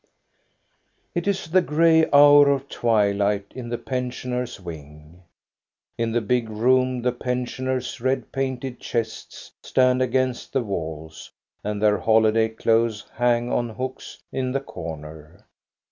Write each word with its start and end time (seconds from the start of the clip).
It 1.13 1.27
is 1.27 1.45
the 1.51 1.61
gray 1.61 2.09
hour 2.11 2.49
of 2.49 2.67
twilight 2.67 3.51
in 3.53 3.69
the 3.69 3.77
pensioners' 3.77 4.59
wing. 4.59 5.21
In 5.95 6.11
the 6.11 6.21
big 6.21 6.49
room 6.49 7.03
the 7.03 7.11
pensioners' 7.11 8.01
red 8.01 8.31
painted 8.31 8.79
chests 8.79 9.51
stand 9.61 10.01
against 10.01 10.53
the 10.53 10.63
walls, 10.63 11.29
and 11.63 11.79
their 11.79 11.99
holiday 11.99 12.49
clothes 12.49 13.05
hang 13.15 13.51
on 13.51 13.69
hooks 13.69 14.17
in 14.31 14.51
the 14.53 14.59
corner. 14.59 15.45